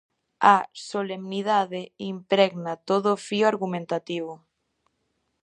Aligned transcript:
A 0.55 0.57
solemnidade 0.91 1.81
impregna 2.13 2.73
todo 2.89 3.07
o 3.15 3.21
fío 3.27 3.45
argumentativo. 3.53 4.33